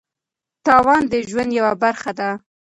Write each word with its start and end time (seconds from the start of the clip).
تاوان 0.65 1.03
د 1.11 1.13
ژوند 1.29 1.51
یوه 1.59 1.73
برخه 1.83 2.11
ده. 2.19 2.29